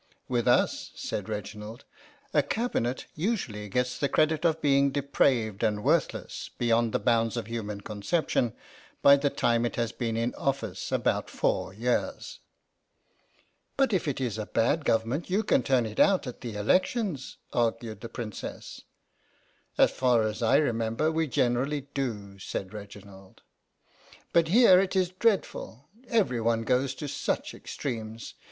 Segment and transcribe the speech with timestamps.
[0.27, 1.85] With us," said Reginald,"
[2.33, 7.45] a Cabinet usually gets the credit of being depraved and worthless beyond the bounds of
[7.45, 8.53] human REGINALD IN RUSSIA 5 conception
[9.03, 12.39] by the time it has been in office about four years.""
[13.77, 17.37] But if it is a bad Government you can turn it out at the elections,"
[17.53, 18.81] argued the Princess."
[19.77, 23.43] As far as I remember, we generally do," said Reginald."
[24.33, 28.33] But here it is dreadful, every one goes to such extremes.